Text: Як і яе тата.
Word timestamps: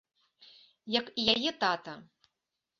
Як 0.97 1.13
і 1.19 1.27
яе 1.37 1.51
тата. 1.67 1.93